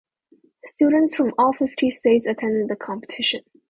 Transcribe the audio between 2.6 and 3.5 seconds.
the competition.